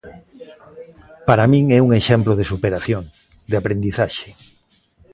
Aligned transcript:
Para 1.27 1.49
min 1.51 1.65
é 1.77 1.79
un 1.85 1.91
exemplo 2.01 2.33
de 2.39 2.47
superación, 2.51 3.03
de 3.49 3.55
aprendizaxe. 3.61 4.29